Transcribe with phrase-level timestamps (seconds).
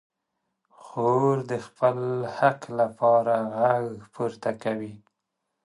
[0.81, 1.99] خور د خپل
[2.37, 4.93] حق لپاره غږ پورته کوي.